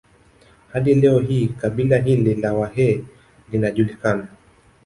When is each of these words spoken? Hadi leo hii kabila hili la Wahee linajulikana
Hadi 0.71 0.95
leo 0.95 1.19
hii 1.19 1.47
kabila 1.47 1.97
hili 1.97 2.35
la 2.35 2.53
Wahee 2.53 3.03
linajulikana 3.51 4.27